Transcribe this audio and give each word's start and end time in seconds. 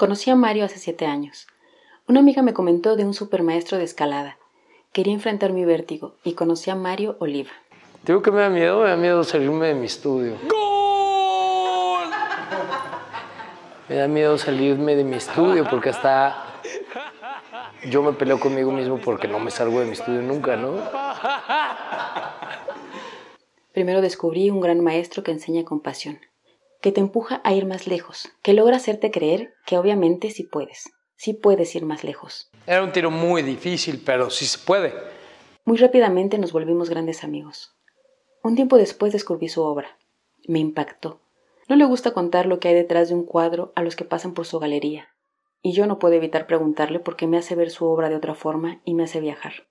Conocí 0.00 0.30
a 0.30 0.34
Mario 0.34 0.64
hace 0.64 0.78
siete 0.78 1.04
años. 1.04 1.46
Una 2.08 2.20
amiga 2.20 2.40
me 2.40 2.54
comentó 2.54 2.96
de 2.96 3.04
un 3.04 3.12
supermaestro 3.12 3.76
de 3.76 3.84
escalada. 3.84 4.38
Quería 4.94 5.12
enfrentar 5.12 5.52
mi 5.52 5.66
vértigo 5.66 6.14
y 6.24 6.32
conocí 6.32 6.70
a 6.70 6.74
Mario 6.74 7.16
Oliva. 7.20 7.50
Digo 8.06 8.22
que 8.22 8.30
me 8.30 8.40
da 8.40 8.48
miedo, 8.48 8.80
me 8.80 8.88
da 8.88 8.96
miedo 8.96 9.22
salirme 9.24 9.66
de 9.66 9.74
mi 9.74 9.84
estudio. 9.84 10.36
¡Gol! 10.48 12.08
Me 13.90 13.96
da 13.96 14.08
miedo 14.08 14.38
salirme 14.38 14.96
de 14.96 15.04
mi 15.04 15.16
estudio 15.16 15.66
porque 15.68 15.90
hasta 15.90 16.46
yo 17.90 18.02
me 18.02 18.14
peleo 18.14 18.40
conmigo 18.40 18.72
mismo 18.72 18.96
porque 19.04 19.28
no 19.28 19.38
me 19.38 19.50
salgo 19.50 19.80
de 19.80 19.84
mi 19.84 19.92
estudio 19.92 20.22
nunca, 20.22 20.56
¿no? 20.56 20.76
Primero 23.74 24.00
descubrí 24.00 24.48
un 24.48 24.62
gran 24.62 24.82
maestro 24.82 25.22
que 25.22 25.32
enseña 25.32 25.66
con 25.66 25.80
pasión 25.80 26.18
que 26.80 26.92
te 26.92 27.00
empuja 27.00 27.40
a 27.44 27.52
ir 27.52 27.66
más 27.66 27.86
lejos, 27.86 28.30
que 28.42 28.54
logra 28.54 28.76
hacerte 28.76 29.10
creer 29.10 29.54
que 29.66 29.76
obviamente 29.76 30.30
sí 30.30 30.44
puedes, 30.44 30.90
sí 31.16 31.34
puedes 31.34 31.74
ir 31.74 31.84
más 31.84 32.04
lejos. 32.04 32.50
Era 32.66 32.82
un 32.82 32.92
tiro 32.92 33.10
muy 33.10 33.42
difícil, 33.42 34.02
pero 34.04 34.30
sí 34.30 34.46
se 34.46 34.58
puede. 34.58 34.94
Muy 35.64 35.76
rápidamente 35.76 36.38
nos 36.38 36.52
volvimos 36.52 36.88
grandes 36.88 37.22
amigos. 37.22 37.76
Un 38.42 38.56
tiempo 38.56 38.78
después 38.78 39.12
descubrí 39.12 39.48
su 39.48 39.62
obra. 39.62 39.98
Me 40.48 40.58
impactó. 40.58 41.20
No 41.68 41.76
le 41.76 41.84
gusta 41.84 42.12
contar 42.12 42.46
lo 42.46 42.58
que 42.58 42.68
hay 42.68 42.74
detrás 42.74 43.10
de 43.10 43.14
un 43.14 43.24
cuadro 43.24 43.72
a 43.76 43.82
los 43.82 43.94
que 43.94 44.04
pasan 44.04 44.32
por 44.32 44.46
su 44.46 44.58
galería, 44.58 45.10
y 45.62 45.72
yo 45.72 45.86
no 45.86 45.98
puedo 45.98 46.14
evitar 46.14 46.46
preguntarle 46.46 46.98
porque 46.98 47.26
me 47.26 47.36
hace 47.36 47.54
ver 47.54 47.70
su 47.70 47.84
obra 47.84 48.08
de 48.08 48.16
otra 48.16 48.34
forma 48.34 48.80
y 48.84 48.94
me 48.94 49.04
hace 49.04 49.20
viajar. 49.20 49.68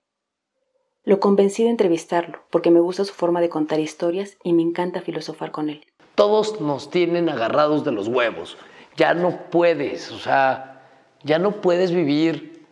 Lo 1.02 1.18
convencí 1.18 1.64
de 1.64 1.70
entrevistarlo 1.70 2.44
porque 2.50 2.70
me 2.70 2.80
gusta 2.80 3.04
su 3.04 3.12
forma 3.12 3.40
de 3.40 3.48
contar 3.48 3.80
historias 3.80 4.38
y 4.44 4.52
me 4.52 4.62
encanta 4.62 5.00
filosofar 5.00 5.50
con 5.50 5.68
él 5.68 5.89
todos 6.20 6.60
nos 6.60 6.90
tienen 6.90 7.30
agarrados 7.30 7.82
de 7.82 7.92
los 7.92 8.06
huevos. 8.06 8.58
Ya 8.94 9.14
no 9.14 9.38
puedes, 9.50 10.12
o 10.12 10.18
sea, 10.18 10.82
ya 11.22 11.38
no 11.38 11.62
puedes 11.62 11.92
vivir 11.92 12.66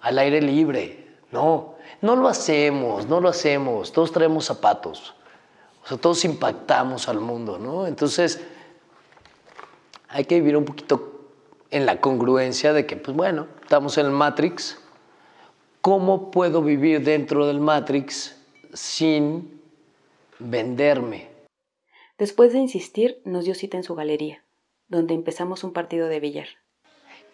al 0.00 0.18
aire 0.18 0.42
libre. 0.42 1.06
No, 1.30 1.76
no 2.02 2.16
lo 2.16 2.26
hacemos, 2.26 3.06
no 3.06 3.20
lo 3.20 3.28
hacemos. 3.28 3.92
Todos 3.92 4.10
traemos 4.10 4.46
zapatos. 4.46 5.14
O 5.84 5.86
sea, 5.86 5.96
todos 5.96 6.24
impactamos 6.24 7.08
al 7.08 7.20
mundo, 7.20 7.56
¿no? 7.56 7.86
Entonces, 7.86 8.44
hay 10.08 10.24
que 10.24 10.34
vivir 10.34 10.56
un 10.56 10.64
poquito 10.64 11.20
en 11.70 11.86
la 11.86 12.00
congruencia 12.00 12.72
de 12.72 12.84
que, 12.84 12.96
pues 12.96 13.16
bueno, 13.16 13.46
estamos 13.62 13.96
en 13.96 14.06
el 14.06 14.12
Matrix. 14.12 14.76
¿Cómo 15.82 16.32
puedo 16.32 16.62
vivir 16.62 17.04
dentro 17.04 17.46
del 17.46 17.60
Matrix 17.60 18.36
sin 18.72 19.62
venderme? 20.40 21.37
Después 22.18 22.52
de 22.52 22.58
insistir, 22.58 23.22
nos 23.24 23.44
dio 23.44 23.54
cita 23.54 23.76
en 23.76 23.84
su 23.84 23.94
galería, 23.94 24.42
donde 24.88 25.14
empezamos 25.14 25.62
un 25.62 25.72
partido 25.72 26.08
de 26.08 26.18
billar. 26.18 26.48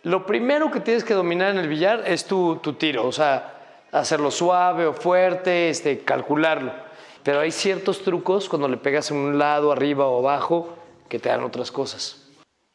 Lo 0.03 0.27
primero 0.27 0.71
que 0.71 0.81
tienes 0.81 1.05
que 1.05 1.15
dominar 1.15 1.53
en 1.53 1.59
el 1.59 1.69
billar 1.69 2.05
es 2.07 2.27
tu, 2.27 2.61
tiro, 2.79 3.07
o 3.07 3.13
sea, 3.13 3.87
hacerlo 3.93 4.31
suave 4.31 4.85
o 4.85 4.93
fuerte, 4.93 5.71
este, 5.71 6.01
calcularlo. 6.01 6.75
Pero 7.23 7.41
hay 7.41 7.51
ciertos 7.51 8.03
trucos 8.03 8.51
cuando 8.51 8.69
le 8.69 8.77
pegas 8.77 9.11
en 9.11 9.17
un 9.17 9.39
lado, 9.39 9.73
arriba 9.73 10.07
o 10.07 10.19
abajo, 10.19 10.77
que 11.09 11.19
te 11.19 11.31
dan 11.31 11.45
otras 11.45 11.71
cosas. 11.73 12.31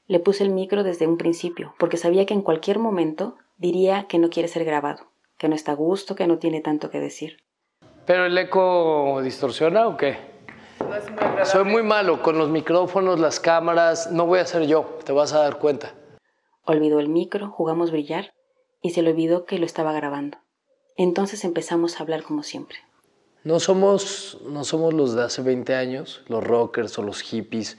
Le 0.08 0.20
puse 0.20 0.44
el 0.44 0.50
micro 0.50 0.84
desde 0.84 1.06
un 1.06 1.18
principio, 1.18 1.76
porque 1.78 1.98
sabía 1.98 2.26
que 2.26 2.34
en 2.34 2.42
cualquier 2.42 2.80
momento 2.80 3.38
diría 3.58 4.08
que 4.08 4.18
no 4.18 4.32
quiere 4.32 4.50
ser 4.50 4.66
grabado, 4.66 5.12
que 5.38 5.48
no 5.48 5.54
está 5.54 5.74
a 5.74 5.76
gusto, 5.76 6.16
que 6.16 6.26
no 6.26 6.40
tiene 6.40 6.62
tanto 6.62 6.90
que 6.90 7.00
decir. 7.00 7.38
¿Pero 8.08 8.26
el 8.26 8.36
eco 8.36 9.22
distorsiona 9.22 9.88
o 9.88 9.96
qué? 9.96 10.29
Soy 11.44 11.64
muy 11.64 11.84
malo 11.84 12.22
con 12.22 12.38
los 12.38 12.50
micrófonos, 12.50 13.20
las 13.20 13.40
cámaras. 13.40 14.12
No 14.12 14.26
voy 14.26 14.40
a 14.40 14.46
ser 14.46 14.68
yo, 14.68 14.98
te 15.04 15.12
vas 15.12 15.34
a 15.34 15.40
dar 15.40 15.60
cuenta. 15.60 15.94
Olvidó 16.66 17.00
el 17.00 17.10
micro, 17.10 17.50
jugamos 17.50 17.92
brillar 17.92 18.34
y 18.82 18.92
se 18.92 19.02
le 19.02 19.12
olvidó 19.12 19.46
que 19.46 19.60
lo 19.60 19.66
estaba 19.66 19.94
grabando. 19.94 20.38
Entonces 20.98 21.44
empezamos 21.44 22.00
a 22.00 22.04
hablar 22.04 22.24
como 22.24 22.44
siempre. 22.44 22.78
No 23.44 23.60
somos, 23.60 24.38
no 24.46 24.64
somos 24.64 24.94
los 24.94 25.16
de 25.16 25.24
hace 25.24 25.42
20 25.42 25.74
años, 25.74 26.24
los 26.28 26.44
rockers 26.44 27.00
o 27.00 27.04
los 27.04 27.22
hippies, 27.22 27.78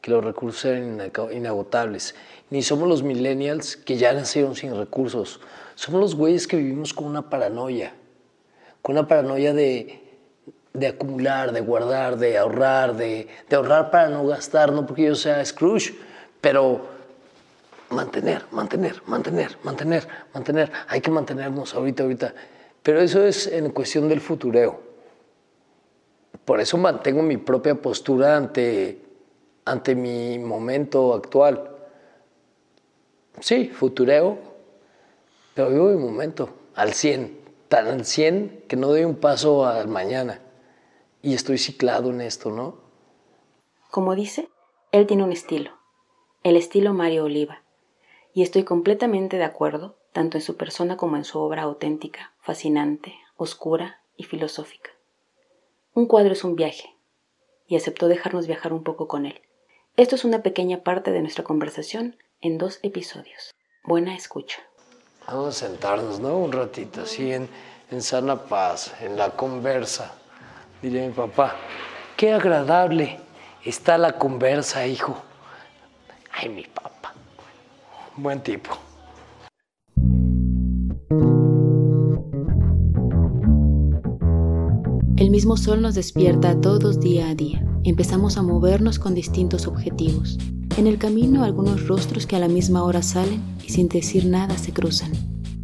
que 0.00 0.10
los 0.10 0.24
recursos 0.24 0.64
eran 0.64 0.98
inagotables. 1.32 2.14
Ni 2.50 2.62
somos 2.62 2.88
los 2.88 3.02
millennials 3.02 3.76
que 3.76 3.96
ya 3.96 4.12
nacieron 4.12 4.56
sin 4.56 4.76
recursos. 4.76 5.40
Somos 5.74 6.00
los 6.00 6.14
güeyes 6.14 6.46
que 6.46 6.56
vivimos 6.56 6.94
con 6.94 7.06
una 7.06 7.28
paranoia. 7.28 7.94
Con 8.80 8.96
una 8.96 9.06
paranoia 9.06 9.52
de 9.52 10.01
de 10.74 10.86
acumular, 10.86 11.52
de 11.52 11.60
guardar, 11.60 12.16
de 12.16 12.38
ahorrar, 12.38 12.96
de, 12.96 13.28
ahorrar 13.50 13.90
para 13.90 14.08
no 14.08 14.26
gastar, 14.26 14.72
no 14.72 14.86
porque 14.86 15.04
yo 15.04 15.14
sea 15.14 15.44
Scrooge, 15.44 15.94
pero 16.40 16.86
mantener, 17.90 18.44
mantener, 18.50 19.02
mantener, 19.06 19.58
mantener, 19.62 20.08
mantener. 20.32 20.72
Hay 20.88 21.00
que 21.00 21.10
mantenernos 21.10 21.74
ahorita, 21.74 22.02
ahorita. 22.04 22.34
Pero 22.82 23.00
eso 23.00 23.22
es 23.24 23.46
en 23.46 23.70
cuestión 23.70 24.08
del 24.08 24.20
futureo. 24.20 24.80
Por 26.44 26.60
eso 26.60 26.78
mantengo 26.78 27.22
mi 27.22 27.36
propia 27.36 27.74
postura 27.74 28.36
ante, 28.36 28.98
ante 29.64 29.94
mi 29.94 30.38
momento 30.38 31.14
actual. 31.14 31.70
Sí, 33.40 33.68
futureo, 33.68 34.38
pero 35.54 35.68
vivo 35.68 35.88
mi 35.90 36.02
momento 36.02 36.48
al 36.74 36.94
100, 36.94 37.38
tan 37.68 37.86
al 37.86 38.04
100 38.04 38.64
que 38.66 38.76
no 38.76 38.88
doy 38.88 39.04
un 39.04 39.16
paso 39.16 39.66
al 39.66 39.86
mañana 39.86 40.40
y 41.22 41.34
estoy 41.34 41.58
ciclado 41.58 42.10
en 42.10 42.20
esto, 42.20 42.50
¿no? 42.50 42.76
Como 43.90 44.14
dice, 44.14 44.48
él 44.90 45.06
tiene 45.06 45.22
un 45.22 45.32
estilo, 45.32 45.70
el 46.42 46.56
estilo 46.56 46.92
Mario 46.92 47.24
Oliva, 47.24 47.62
y 48.34 48.42
estoy 48.42 48.64
completamente 48.64 49.36
de 49.36 49.44
acuerdo 49.44 49.96
tanto 50.12 50.36
en 50.36 50.42
su 50.42 50.56
persona 50.56 50.96
como 50.96 51.16
en 51.16 51.24
su 51.24 51.38
obra 51.38 51.62
auténtica, 51.62 52.34
fascinante, 52.40 53.14
oscura 53.36 54.02
y 54.16 54.24
filosófica. 54.24 54.90
Un 55.94 56.06
cuadro 56.06 56.32
es 56.32 56.44
un 56.44 56.56
viaje, 56.56 56.96
y 57.66 57.76
aceptó 57.76 58.08
dejarnos 58.08 58.46
viajar 58.46 58.72
un 58.72 58.82
poco 58.82 59.08
con 59.08 59.24
él. 59.24 59.40
Esto 59.96 60.16
es 60.16 60.24
una 60.24 60.42
pequeña 60.42 60.82
parte 60.82 61.12
de 61.12 61.20
nuestra 61.20 61.44
conversación 61.44 62.16
en 62.40 62.58
dos 62.58 62.80
episodios. 62.82 63.54
Buena 63.84 64.16
escucha. 64.16 64.62
Vamos 65.26 65.62
a 65.62 65.68
sentarnos, 65.68 66.18
¿no? 66.18 66.36
Un 66.36 66.52
ratito, 66.52 67.02
así 67.02 67.32
en, 67.32 67.48
en 67.90 68.02
sana 68.02 68.44
paz, 68.44 68.92
en 69.00 69.16
la 69.16 69.30
conversa 69.36 70.21
diría 70.82 71.06
mi 71.06 71.12
papá. 71.12 71.54
Qué 72.16 72.32
agradable 72.32 73.20
está 73.64 73.96
la 73.96 74.18
conversa, 74.18 74.86
hijo. 74.86 75.16
Ay, 76.32 76.48
mi 76.48 76.64
papá. 76.64 77.14
Buen 78.16 78.42
tipo. 78.42 78.76
El 85.16 85.30
mismo 85.30 85.56
sol 85.56 85.80
nos 85.80 85.94
despierta 85.94 86.50
a 86.50 86.60
todos 86.60 87.00
día 87.00 87.28
a 87.28 87.34
día. 87.34 87.64
Empezamos 87.84 88.36
a 88.36 88.42
movernos 88.42 88.98
con 88.98 89.14
distintos 89.14 89.66
objetivos. 89.66 90.36
En 90.76 90.86
el 90.86 90.98
camino 90.98 91.44
algunos 91.44 91.86
rostros 91.86 92.26
que 92.26 92.36
a 92.36 92.38
la 92.38 92.48
misma 92.48 92.82
hora 92.82 93.02
salen 93.02 93.40
y 93.64 93.70
sin 93.70 93.88
decir 93.88 94.26
nada 94.26 94.58
se 94.58 94.72
cruzan. 94.72 95.12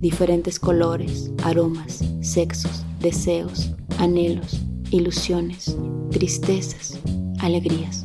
Diferentes 0.01 0.61
colores, 0.61 1.33
aromas, 1.43 2.05
sexos, 2.21 2.85
deseos, 3.01 3.73
anhelos, 3.99 4.68
ilusiones, 4.91 5.77
tristezas, 6.11 6.99
alegrías. 7.41 8.05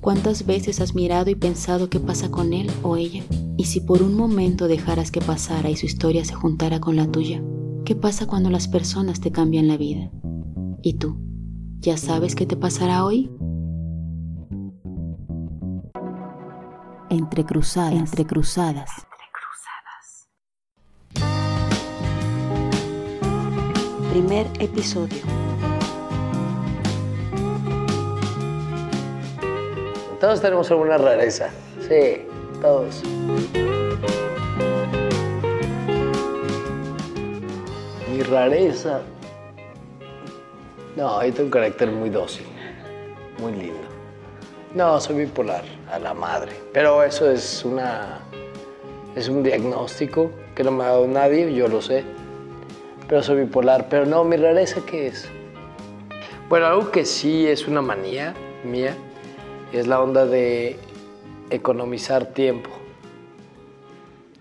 ¿Cuántas 0.00 0.46
veces 0.46 0.80
has 0.80 0.94
mirado 0.94 1.30
y 1.30 1.34
pensado 1.34 1.90
qué 1.90 2.00
pasa 2.00 2.30
con 2.30 2.52
él 2.52 2.70
o 2.82 2.96
ella? 2.96 3.22
Y 3.56 3.64
si 3.64 3.80
por 3.80 4.02
un 4.02 4.14
momento 4.14 4.68
dejaras 4.68 5.10
que 5.10 5.20
pasara 5.20 5.70
y 5.70 5.76
su 5.76 5.86
historia 5.86 6.24
se 6.24 6.34
juntara 6.34 6.80
con 6.80 6.96
la 6.96 7.10
tuya, 7.10 7.42
¿qué 7.84 7.94
pasa 7.94 8.26
cuando 8.26 8.50
las 8.50 8.68
personas 8.68 9.20
te 9.20 9.32
cambian 9.32 9.68
la 9.68 9.76
vida? 9.76 10.10
¿Y 10.82 10.94
tú? 10.94 11.18
¿Ya 11.80 11.96
sabes 11.96 12.34
qué 12.34 12.46
te 12.46 12.56
pasará 12.56 13.04
hoy? 13.04 13.30
Entre 17.10 17.44
cruzadas. 17.44 17.94
Entre 17.94 18.24
cruzadas. 18.24 18.90
Primer 24.12 24.46
episodio. 24.58 25.47
Todos 30.20 30.40
tenemos 30.40 30.68
alguna 30.72 30.98
rareza. 30.98 31.50
Sí, 31.88 32.26
todos. 32.60 33.02
Mi 38.10 38.22
rareza. 38.24 39.00
No, 40.96 41.22
yo 41.22 41.44
un 41.44 41.50
carácter 41.50 41.92
muy 41.92 42.10
dócil, 42.10 42.46
muy 43.38 43.52
lindo. 43.52 43.78
No, 44.74 45.00
soy 45.00 45.18
bipolar, 45.18 45.62
a 45.88 46.00
la 46.00 46.14
madre. 46.14 46.50
Pero 46.72 47.04
eso 47.04 47.30
es 47.30 47.64
una. 47.64 48.18
Es 49.14 49.28
un 49.28 49.44
diagnóstico 49.44 50.32
que 50.56 50.64
no 50.64 50.72
me 50.72 50.82
ha 50.82 50.88
dado 50.88 51.06
nadie, 51.06 51.54
yo 51.54 51.68
lo 51.68 51.80
sé. 51.80 52.02
Pero 53.08 53.22
soy 53.22 53.42
bipolar. 53.42 53.88
Pero 53.88 54.04
no, 54.04 54.24
mi 54.24 54.36
rareza, 54.36 54.80
¿qué 54.84 55.06
es? 55.06 55.28
Bueno, 56.48 56.66
algo 56.66 56.90
que 56.90 57.04
sí 57.04 57.46
es 57.46 57.68
una 57.68 57.82
manía 57.82 58.34
mía 58.64 58.96
es 59.72 59.86
la 59.86 60.00
onda 60.00 60.26
de 60.26 60.76
economizar 61.50 62.26
tiempo. 62.26 62.70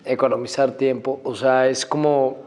economizar 0.05 0.71
tiempo. 0.71 1.19
O 1.23 1.35
sea, 1.35 1.67
es 1.67 1.85
como... 1.85 2.37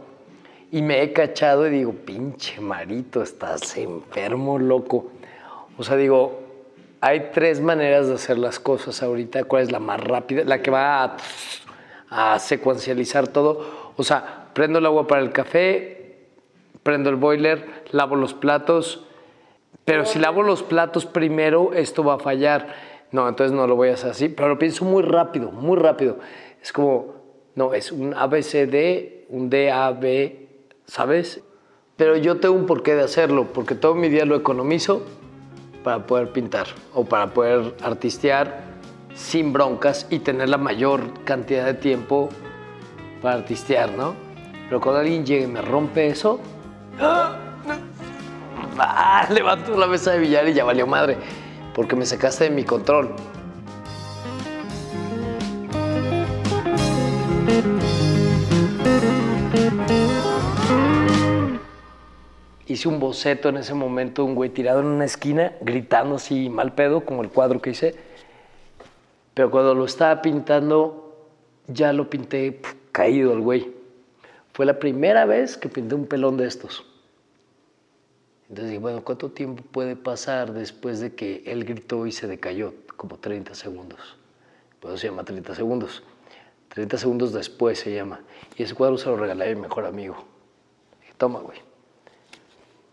Y 0.72 0.82
me 0.82 1.02
he 1.02 1.12
cachado 1.12 1.66
y 1.66 1.70
digo, 1.70 1.92
pinche 1.92 2.60
marito, 2.60 3.22
estás 3.22 3.76
enfermo, 3.76 4.58
loco. 4.58 5.10
O 5.76 5.82
sea, 5.82 5.96
digo, 5.96 6.40
hay 7.00 7.30
tres 7.34 7.60
maneras 7.60 8.06
de 8.08 8.14
hacer 8.14 8.38
las 8.38 8.60
cosas 8.60 9.02
ahorita. 9.02 9.44
¿Cuál 9.44 9.64
es 9.64 9.72
la 9.72 9.80
más 9.80 10.00
rápida? 10.00 10.44
La 10.44 10.62
que 10.62 10.70
va 10.70 11.04
a, 11.04 11.16
a 12.08 12.38
secuencializar 12.38 13.28
todo. 13.28 13.92
O 13.96 14.04
sea, 14.04 14.48
prendo 14.54 14.78
el 14.78 14.86
agua 14.86 15.06
para 15.06 15.20
el 15.20 15.32
café, 15.32 16.28
prendo 16.82 17.10
el 17.10 17.16
boiler, 17.16 17.66
lavo 17.90 18.16
los 18.16 18.32
platos. 18.32 19.04
Pero 19.90 20.04
si 20.04 20.20
lavo 20.20 20.44
los 20.44 20.62
platos 20.62 21.04
primero, 21.04 21.72
esto 21.74 22.04
va 22.04 22.14
a 22.14 22.18
fallar. 22.20 22.74
No, 23.10 23.28
entonces 23.28 23.50
no 23.50 23.66
lo 23.66 23.74
voy 23.74 23.88
a 23.88 23.94
hacer 23.94 24.12
así. 24.12 24.28
Pero 24.28 24.48
lo 24.48 24.56
pienso 24.56 24.84
muy 24.84 25.02
rápido, 25.02 25.50
muy 25.50 25.76
rápido. 25.76 26.18
Es 26.62 26.72
como, 26.72 27.14
no, 27.56 27.74
es 27.74 27.90
un 27.90 28.14
ABCD, 28.14 29.26
un 29.30 29.50
DAB, 29.50 30.30
¿sabes? 30.86 31.42
Pero 31.96 32.16
yo 32.16 32.38
tengo 32.38 32.54
un 32.54 32.66
porqué 32.66 32.94
de 32.94 33.02
hacerlo, 33.02 33.48
porque 33.52 33.74
todo 33.74 33.96
mi 33.96 34.08
día 34.08 34.24
lo 34.26 34.36
economizo 34.36 35.02
para 35.82 36.06
poder 36.06 36.30
pintar 36.30 36.68
o 36.94 37.04
para 37.04 37.34
poder 37.34 37.74
artistear 37.82 38.60
sin 39.14 39.52
broncas 39.52 40.06
y 40.08 40.20
tener 40.20 40.50
la 40.50 40.58
mayor 40.58 41.24
cantidad 41.24 41.66
de 41.66 41.74
tiempo 41.74 42.28
para 43.20 43.34
artistear, 43.34 43.90
¿no? 43.90 44.14
Pero 44.68 44.80
cuando 44.80 45.00
alguien 45.00 45.26
llega 45.26 45.46
y 45.46 45.48
me 45.48 45.60
rompe 45.60 46.06
eso, 46.06 46.38
¡ah! 47.00 47.49
¡Ah! 48.78 49.26
levanto 49.30 49.76
la 49.76 49.86
mesa 49.86 50.12
de 50.12 50.18
billar 50.20 50.48
y 50.48 50.54
ya 50.54 50.64
valió 50.64 50.86
madre, 50.86 51.16
porque 51.74 51.96
me 51.96 52.06
sacaste 52.06 52.44
de 52.44 52.50
mi 52.50 52.64
control. 52.64 53.14
hice 62.72 62.88
un 62.88 63.00
boceto 63.00 63.48
en 63.48 63.56
ese 63.56 63.74
momento, 63.74 64.24
un 64.24 64.34
güey 64.34 64.50
tirado 64.50 64.80
en 64.80 64.86
una 64.86 65.04
esquina, 65.04 65.52
gritando 65.60 66.16
así 66.16 66.48
mal 66.48 66.72
pedo, 66.72 67.04
como 67.04 67.22
el 67.22 67.28
cuadro 67.28 67.60
que 67.60 67.70
hice. 67.70 67.94
Pero 69.34 69.50
cuando 69.50 69.74
lo 69.74 69.84
estaba 69.84 70.22
pintando, 70.22 71.16
ya 71.66 71.92
lo 71.92 72.08
pinté 72.08 72.60
caído 72.92 73.32
el 73.32 73.40
güey. 73.40 73.72
Fue 74.52 74.66
la 74.66 74.78
primera 74.78 75.24
vez 75.24 75.56
que 75.56 75.68
pinté 75.68 75.94
un 75.94 76.06
pelón 76.06 76.36
de 76.36 76.46
estos. 76.46 76.86
Entonces 78.50 78.70
dije, 78.70 78.80
bueno, 78.80 79.04
¿cuánto 79.04 79.30
tiempo 79.30 79.62
puede 79.62 79.94
pasar 79.94 80.52
después 80.52 80.98
de 80.98 81.14
que 81.14 81.44
él 81.46 81.64
gritó 81.64 82.04
y 82.06 82.12
se 82.12 82.26
decayó? 82.26 82.74
Como 82.96 83.16
30 83.16 83.54
segundos. 83.54 84.16
Por 84.80 84.90
eso 84.90 84.98
se 84.98 85.06
llama 85.06 85.24
30 85.24 85.54
segundos. 85.54 86.02
30 86.70 86.98
segundos 86.98 87.32
después 87.32 87.78
se 87.78 87.94
llama. 87.94 88.22
Y 88.56 88.64
ese 88.64 88.74
cuadro 88.74 88.98
se 88.98 89.08
lo 89.08 89.16
regalé 89.16 89.52
a 89.52 89.54
mi 89.54 89.60
mejor 89.60 89.86
amigo. 89.86 90.16
Dije, 91.00 91.12
toma, 91.16 91.38
güey. 91.38 91.58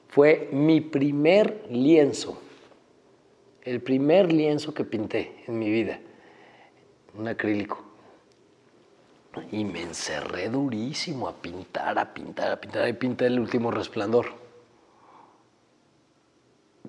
Fue 0.09 0.47
mi 0.51 0.79
primer 0.79 1.65
lienzo. 1.71 2.39
El 3.63 3.81
primer 3.81 4.31
lienzo 4.31 4.75
que 4.75 4.83
pinté 4.83 5.43
en 5.47 5.57
mi 5.57 5.71
vida. 5.71 5.99
Un 7.17 7.27
acrílico. 7.29 7.83
Y 9.51 9.65
me 9.65 9.81
encerré 9.81 10.49
durísimo 10.49 11.27
a 11.27 11.33
pintar, 11.33 11.97
a 11.97 12.13
pintar, 12.13 12.51
a 12.51 12.61
pintar. 12.61 12.87
Y 12.87 12.93
pinté 12.93 13.25
el 13.25 13.39
último 13.39 13.71
resplandor. 13.71 14.46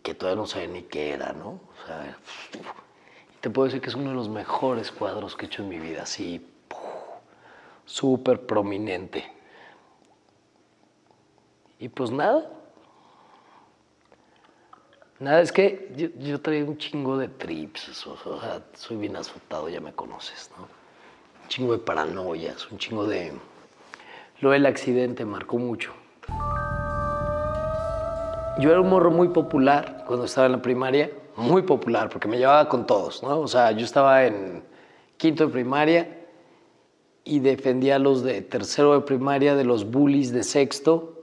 Que 0.03 0.15
todavía 0.15 0.41
no 0.41 0.47
sabía 0.47 0.69
ni 0.69 0.83
qué 0.83 1.11
era, 1.11 1.33
¿no? 1.33 1.49
O 1.49 1.87
sea, 1.87 2.17
te 3.41 3.51
puedo 3.51 3.67
decir 3.67 3.81
que 3.81 3.89
es 3.89 3.95
uno 3.95 4.11
de 4.11 4.17
los 4.17 4.29
mejores 4.29 4.91
cuadros 4.91 5.37
que 5.37 5.47
he 5.47 5.49
hecho 5.49 5.63
en 5.63 5.69
mi 5.69 5.79
vida, 5.79 6.03
así, 6.03 6.45
súper 7.85 8.47
prominente. 8.47 9.31
Y 11.79 11.89
pues 11.89 12.11
nada. 12.11 12.51
Nada, 15.21 15.41
es 15.41 15.51
que 15.51 16.13
yo, 16.17 16.41
traigo 16.41 16.71
un 16.71 16.79
chingo 16.79 17.19
de 17.19 17.27
trips, 17.27 18.07
o 18.07 18.41
sea, 18.41 18.63
soy 18.75 18.97
bien 18.97 19.17
azotado, 19.17 19.69
ya 19.69 19.81
me 19.81 19.93
conoces, 19.93 20.51
¿no? 20.57 20.65
Un 21.43 21.49
chingo 21.49 21.73
de 21.73 21.79
paranoias, 21.79 22.71
un 22.71 22.79
chingo 22.79 23.05
de... 23.05 23.33
Lo 24.41 24.51
del 24.51 24.67
accidente 24.67 25.25
marcó 25.25 25.59
mucho. 25.59 25.93
Yo 28.59 28.73
era 28.73 28.81
un 28.81 28.91
morro 28.91 29.13
muy 29.13 29.29
popular 29.29 30.03
cuando 30.05 30.25
estaba 30.25 30.47
en 30.47 30.53
la 30.53 30.61
primaria, 30.61 31.13
muy 31.37 31.63
popular, 31.63 32.09
porque 32.09 32.27
me 32.27 32.39
llevaba 32.39 32.69
con 32.69 32.87
todos, 32.87 33.23
¿no? 33.23 33.39
O 33.39 33.47
sea, 33.47 33.71
yo 33.71 33.85
estaba 33.85 34.27
en 34.27 34.65
quinto 35.17 35.47
de 35.47 35.53
primaria 35.53 36.19
y 37.23 37.39
defendía 37.39 37.97
a 37.97 37.99
los 38.01 38.25
de 38.25 38.43
tercero 38.43 38.95
de 38.95 39.03
primaria 39.03 39.55
de 39.55 39.63
los 39.63 39.89
bullies 39.89 40.33
de 40.33 40.43
sexto. 40.43 41.23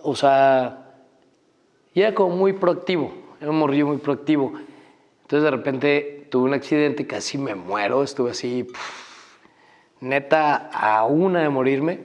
O 0.00 0.14
sea, 0.14 0.94
era 1.92 2.14
como 2.14 2.36
muy 2.36 2.52
proactivo, 2.52 3.12
era 3.40 3.50
un 3.50 3.58
morrillo 3.58 3.88
muy 3.88 3.96
proactivo. 3.96 4.52
Entonces 5.22 5.42
de 5.42 5.50
repente 5.50 6.28
tuve 6.30 6.44
un 6.44 6.54
accidente, 6.54 7.04
casi 7.04 7.36
me 7.36 7.56
muero, 7.56 8.04
estuve 8.04 8.30
así, 8.30 8.68
neta, 9.98 10.70
a 10.72 11.04
una 11.04 11.40
de 11.40 11.48
morirme, 11.48 12.00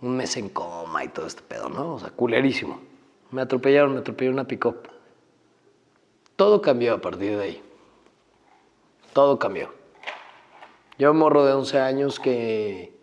un 0.00 0.16
mes 0.16 0.36
en 0.36 0.48
coma 0.48 1.04
y 1.04 1.08
todo 1.08 1.28
este 1.28 1.42
pedo, 1.42 1.68
¿no? 1.68 1.94
O 1.94 1.98
sea, 2.00 2.10
culerísimo. 2.10 2.95
Me 3.36 3.42
atropellaron, 3.42 3.92
me 3.92 4.00
atropelló 4.00 4.30
una 4.30 4.46
pick-up. 4.46 4.88
Todo 6.36 6.62
cambió 6.62 6.94
a 6.94 7.02
partir 7.02 7.36
de 7.36 7.42
ahí. 7.42 7.62
Todo 9.12 9.38
cambió. 9.38 9.74
Yo 10.98 11.12
morro 11.12 11.44
de 11.44 11.52
11 11.52 11.78
años 11.78 12.18
que, 12.18 12.94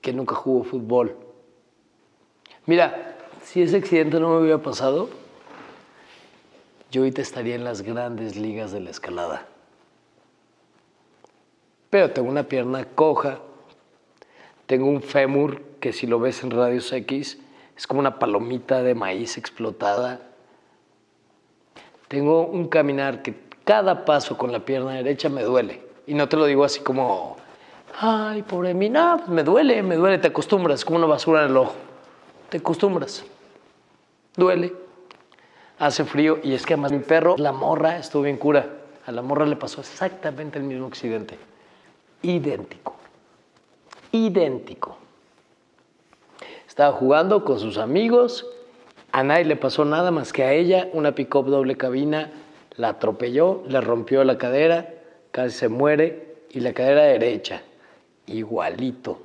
que 0.00 0.12
nunca 0.12 0.34
jugó 0.34 0.64
fútbol. 0.64 1.16
Mira, 2.66 3.16
si 3.44 3.62
ese 3.62 3.76
accidente 3.76 4.18
no 4.18 4.30
me 4.30 4.40
hubiera 4.40 4.58
pasado, 4.58 5.08
yo 6.90 7.02
ahorita 7.02 7.22
estaría 7.22 7.54
en 7.54 7.62
las 7.62 7.82
grandes 7.82 8.34
ligas 8.34 8.72
de 8.72 8.80
la 8.80 8.90
escalada. 8.90 9.46
Pero 11.88 12.10
tengo 12.10 12.28
una 12.28 12.48
pierna 12.48 12.84
coja, 12.84 13.38
tengo 14.66 14.86
un 14.86 15.02
fémur 15.02 15.62
que 15.78 15.92
si 15.92 16.08
lo 16.08 16.18
ves 16.18 16.42
en 16.42 16.50
radios 16.50 16.92
X 16.92 17.38
es 17.76 17.86
como 17.86 18.00
una 18.00 18.18
palomita 18.18 18.82
de 18.82 18.94
maíz 18.94 19.36
explotada. 19.36 20.20
Tengo 22.08 22.46
un 22.46 22.68
caminar 22.68 23.22
que 23.22 23.34
cada 23.64 24.04
paso 24.04 24.36
con 24.36 24.52
la 24.52 24.60
pierna 24.60 24.92
derecha 24.92 25.28
me 25.28 25.42
duele. 25.42 25.82
Y 26.06 26.14
no 26.14 26.28
te 26.28 26.36
lo 26.36 26.44
digo 26.44 26.64
así 26.64 26.80
como, 26.80 27.36
ay, 27.98 28.42
pobre 28.42 28.74
mí, 28.74 28.90
no, 28.90 29.16
pues 29.18 29.28
me 29.30 29.42
duele, 29.42 29.82
me 29.82 29.96
duele, 29.96 30.18
te 30.18 30.28
acostumbras, 30.28 30.84
como 30.84 30.98
una 30.98 31.06
basura 31.06 31.44
en 31.44 31.50
el 31.50 31.56
ojo. 31.56 31.74
Te 32.50 32.58
acostumbras. 32.58 33.24
Duele. 34.36 34.72
Hace 35.78 36.04
frío 36.04 36.38
y 36.42 36.54
es 36.54 36.64
que 36.64 36.74
además 36.74 36.92
mi 36.92 37.00
perro, 37.00 37.36
la 37.36 37.52
morra, 37.52 37.98
estuvo 37.98 38.22
bien 38.22 38.36
cura. 38.36 38.68
A 39.06 39.12
la 39.12 39.22
morra 39.22 39.44
le 39.44 39.56
pasó 39.56 39.80
exactamente 39.80 40.58
el 40.58 40.64
mismo 40.64 40.86
accidente. 40.86 41.36
Idéntico. 42.22 42.94
Idéntico. 44.12 44.98
Estaba 46.74 46.90
jugando 46.90 47.44
con 47.44 47.60
sus 47.60 47.78
amigos, 47.78 48.44
a 49.12 49.22
nadie 49.22 49.44
le 49.44 49.54
pasó 49.54 49.84
nada 49.84 50.10
más 50.10 50.32
que 50.32 50.42
a 50.42 50.54
ella, 50.54 50.88
una 50.92 51.14
pick-up 51.14 51.46
doble 51.46 51.76
cabina, 51.76 52.32
la 52.74 52.88
atropelló, 52.88 53.62
le 53.68 53.80
rompió 53.80 54.24
la 54.24 54.38
cadera, 54.38 54.92
casi 55.30 55.56
se 55.56 55.68
muere, 55.68 56.34
y 56.50 56.58
la 56.58 56.72
cadera 56.72 57.04
derecha, 57.04 57.62
igualito. 58.26 59.22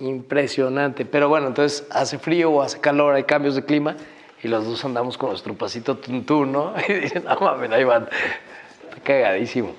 Impresionante. 0.00 1.04
Pero 1.04 1.28
bueno, 1.28 1.46
entonces 1.46 1.86
hace 1.90 2.18
frío 2.18 2.50
o 2.50 2.60
hace 2.60 2.80
calor, 2.80 3.14
hay 3.14 3.22
cambios 3.22 3.54
de 3.54 3.64
clima, 3.64 3.96
y 4.42 4.48
los 4.48 4.66
dos 4.66 4.84
andamos 4.84 5.16
con 5.16 5.28
nuestro 5.28 5.54
pasito 5.54 5.96
tuntún, 5.98 6.50
¿no? 6.50 6.74
Y 6.88 6.92
dicen, 6.94 7.22
no 7.22 7.38
mames, 7.38 7.70
ahí 7.70 7.84
van. 7.84 8.08
Está 8.82 9.00
cagadísimo. 9.00 9.74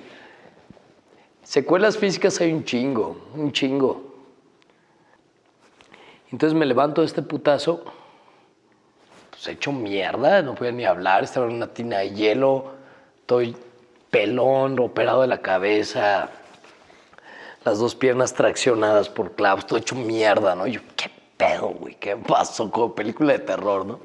Secuelas 1.42 1.98
físicas 1.98 2.40
hay 2.40 2.54
un 2.54 2.64
chingo, 2.64 3.18
un 3.34 3.52
chingo. 3.52 4.15
Entonces 6.32 6.58
me 6.58 6.66
levanto 6.66 7.02
de 7.02 7.06
este 7.06 7.22
putazo, 7.22 7.84
pues 9.30 9.46
hecho 9.48 9.72
mierda, 9.72 10.42
no 10.42 10.54
podía 10.54 10.72
ni 10.72 10.84
hablar, 10.84 11.24
estaba 11.24 11.46
en 11.46 11.54
una 11.54 11.68
tina 11.68 11.98
de 11.98 12.10
hielo, 12.10 12.72
estoy 13.20 13.56
pelón, 14.10 14.78
operado 14.80 15.22
de 15.22 15.28
la 15.28 15.40
cabeza, 15.40 16.30
las 17.64 17.78
dos 17.78 17.94
piernas 17.94 18.34
traccionadas 18.34 19.08
por 19.08 19.32
clavos, 19.32 19.60
estoy 19.60 19.80
hecho 19.80 19.94
mierda, 19.94 20.54
¿no? 20.54 20.66
Yo, 20.66 20.80
¿qué 20.96 21.10
pedo, 21.36 21.68
güey? 21.68 21.94
¿Qué 21.94 22.16
pasó? 22.16 22.70
Como 22.70 22.94
película 22.94 23.32
de 23.32 23.40
terror, 23.40 23.86
¿no? 23.86 24.00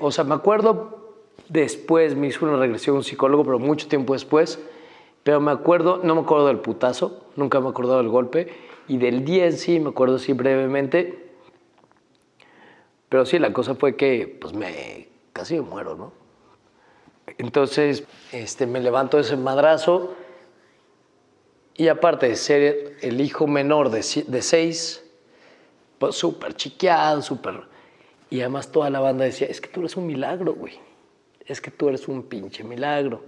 O 0.00 0.10
sea, 0.10 0.24
me 0.24 0.34
acuerdo 0.34 1.14
después, 1.48 2.16
me 2.16 2.28
hizo 2.28 2.44
una 2.46 2.56
regresión 2.56 2.96
un 2.96 3.04
psicólogo, 3.04 3.44
pero 3.44 3.58
mucho 3.58 3.86
tiempo 3.88 4.14
después, 4.14 4.58
pero 5.22 5.40
me 5.40 5.50
acuerdo, 5.50 6.00
no 6.02 6.14
me 6.14 6.22
acuerdo 6.22 6.46
del 6.46 6.58
putazo, 6.58 7.26
nunca 7.36 7.60
me 7.60 7.66
he 7.66 7.70
acordado 7.70 7.98
del 7.98 8.08
golpe, 8.08 8.52
y 8.88 8.98
del 8.98 9.24
día 9.24 9.46
en 9.46 9.56
sí 9.56 9.80
me 9.80 9.90
acuerdo 9.90 10.18
sí 10.18 10.32
brevemente, 10.32 11.30
pero 13.08 13.26
sí, 13.26 13.38
la 13.38 13.52
cosa 13.52 13.74
fue 13.74 13.94
que 13.94 14.38
pues 14.40 14.54
me 14.54 15.08
casi 15.32 15.54
me 15.54 15.60
muero, 15.62 15.94
¿no? 15.96 16.12
Entonces, 17.38 18.04
este, 18.32 18.66
me 18.66 18.80
levanto 18.80 19.16
de 19.16 19.22
ese 19.22 19.36
madrazo 19.36 20.14
Y 21.74 21.88
aparte 21.88 22.28
de 22.28 22.36
ser 22.36 22.96
el 23.00 23.20
hijo 23.20 23.46
menor 23.46 23.90
de, 23.90 24.04
de 24.26 24.42
seis, 24.42 25.04
pues 25.98 26.16
súper 26.16 26.54
chiqueado, 26.54 27.22
súper... 27.22 27.62
Y 28.30 28.40
además 28.40 28.72
toda 28.72 28.90
la 28.90 29.00
banda 29.00 29.24
decía, 29.24 29.46
es 29.46 29.60
que 29.60 29.68
tú 29.68 29.80
eres 29.80 29.96
un 29.96 30.06
milagro, 30.06 30.54
güey. 30.54 30.78
Es 31.46 31.60
que 31.60 31.70
tú 31.70 31.88
eres 31.88 32.08
un 32.08 32.22
pinche 32.24 32.64
milagro. 32.64 33.24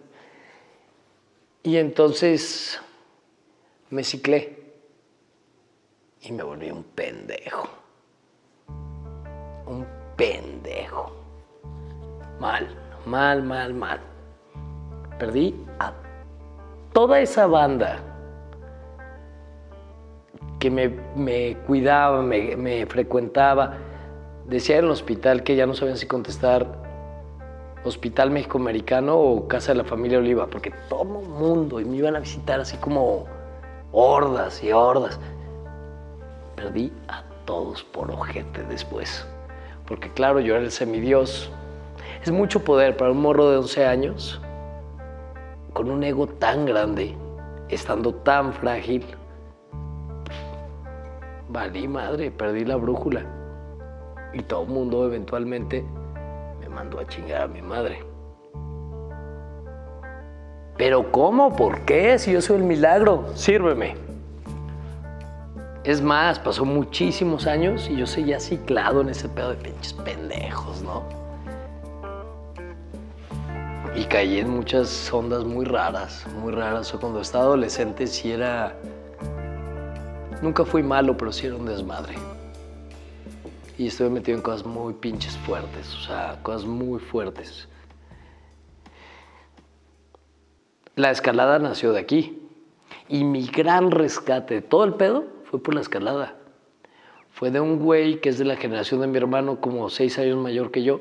Y 1.63 1.77
entonces 1.77 2.81
me 3.91 4.05
ciclé 4.05 4.64
y 6.27 6.33
me 6.33 6.43
volví 6.43 6.71
un 6.71 6.83
pendejo. 6.83 7.69
Un 9.67 9.87
pendejo. 10.17 11.13
Mal, 12.41 12.67
mal, 13.07 13.43
mal, 13.43 13.75
mal. 13.75 14.01
Perdí 15.19 15.55
a 15.79 15.93
toda 16.93 17.21
esa 17.21 17.47
banda 17.47 17.99
que 20.59 20.71
me, 20.71 20.89
me 21.15 21.57
cuidaba, 21.67 22.23
me, 22.23 22.57
me 22.57 22.87
frecuentaba. 22.87 23.75
Decía 24.47 24.79
en 24.79 24.87
el 24.87 24.91
hospital 24.91 25.43
que 25.43 25.57
ya 25.57 25.67
no 25.67 25.75
sabían 25.75 25.99
si 25.99 26.07
contestar 26.07 26.67
Hospital 27.85 28.31
México 28.31 28.57
Americano 28.57 29.19
o 29.19 29.47
Casa 29.47 29.73
de 29.73 29.79
la 29.79 29.85
Familia 29.85 30.19
Oliva, 30.19 30.47
porque 30.47 30.73
todo 30.89 31.21
el 31.21 31.29
mundo 31.29 31.81
y 31.81 31.85
me 31.85 31.99
iban 31.99 32.17
a 32.17 32.21
visitar 32.21 32.61
así 32.61 32.79
como 32.79 33.27
hordas 33.93 34.63
y 34.65 34.73
hordas. 34.73 35.21
Perdí 36.57 36.93
a 37.09 37.23
todos 37.45 37.83
por 37.83 38.11
ojete 38.11 38.63
después, 38.65 39.27
porque 39.87 40.11
claro, 40.11 40.41
yo 40.41 40.55
era 40.55 40.65
el 40.65 40.71
semidios. 40.71 41.51
Es 42.23 42.31
mucho 42.31 42.65
poder 42.65 42.97
para 42.97 43.11
un 43.11 43.21
morro 43.21 43.51
de 43.51 43.59
11 43.59 43.87
años, 43.87 44.41
con 45.73 45.91
un 45.91 46.03
ego 46.05 46.27
tan 46.27 46.65
grande, 46.65 47.17
estando 47.69 48.15
tan 48.15 48.53
frágil. 48.53 49.05
Valí 51.49 51.87
madre, 51.87 52.31
perdí 52.31 52.65
la 52.65 52.77
brújula. 52.77 53.27
Y 54.33 54.43
todo 54.43 54.63
el 54.63 54.69
mundo 54.69 55.07
eventualmente 55.07 55.85
me 56.61 56.69
mandó 56.69 56.99
a 56.99 57.07
chingar 57.07 57.43
a 57.43 57.47
mi 57.49 57.63
madre. 57.63 58.05
Pero 60.77 61.13
¿cómo? 61.13 61.55
¿Por 61.55 61.83
qué? 61.83 62.19
Si 62.19 62.33
yo 62.33 62.41
soy 62.41 62.57
el 62.57 62.65
milagro, 62.65 63.27
sírveme. 63.35 64.04
Es 65.85 66.01
más, 66.01 66.39
pasó 66.39 66.65
muchísimos 66.65 67.47
años 67.47 67.91
y 67.91 67.97
yo 67.97 68.07
seguía 68.07 68.41
ciclado 68.41 69.03
en 69.03 69.11
ese 69.11 69.29
pedo 69.29 69.51
de 69.51 69.57
pinches 69.57 69.93
pendejos, 69.93 70.81
¿no? 70.81 71.03
Y 73.95 74.07
caí 74.07 74.39
en 74.39 74.49
muchas 74.49 75.13
ondas 75.13 75.45
muy 75.45 75.67
raras, 75.67 76.27
muy 76.41 76.55
raras. 76.55 76.95
O 76.95 76.99
cuando 76.99 77.21
estaba 77.21 77.45
adolescente 77.45 78.07
sí 78.07 78.33
era... 78.33 78.75
Nunca 80.41 80.65
fui 80.65 80.83
malo, 80.83 81.19
pero 81.19 81.31
sí 81.31 81.49
era 81.49 81.57
un 81.57 81.67
desmadre. 81.67 82.15
Y 83.77 83.89
estuve 83.89 84.09
metido 84.09 84.39
en 84.39 84.43
cosas 84.43 84.65
muy 84.65 84.95
pinches 84.95 85.37
fuertes, 85.37 85.95
o 85.97 86.01
sea, 86.01 86.39
cosas 86.43 86.65
muy 86.65 86.99
fuertes. 86.99 87.69
La 90.97 91.11
escalada 91.11 91.59
nació 91.59 91.93
de 91.93 92.01
aquí. 92.01 92.41
Y 93.07 93.23
mi 93.23 93.47
gran 93.47 93.91
rescate 93.91 94.55
de 94.55 94.63
todo 94.63 94.85
el 94.85 94.95
pedo 94.95 95.34
fue 95.55 95.63
por 95.63 95.75
la 95.77 95.83
escalada. 95.83 96.35
Fue 97.31 97.53
de 97.53 97.61
un 97.61 97.79
güey 97.79 98.21
que 98.21 98.29
es 98.29 98.39
de 98.39 98.45
la 98.45 98.57
generación 98.57 99.01
de 99.03 99.07
mi 99.07 99.19
hermano, 99.19 99.61
como 99.61 99.89
seis 99.89 100.19
años 100.19 100.37
mayor 100.37 100.73
que 100.73 100.83
yo, 100.83 101.01